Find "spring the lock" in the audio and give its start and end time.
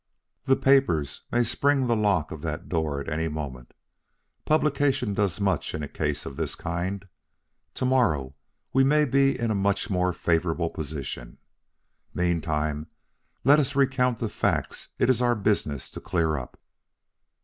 1.43-2.31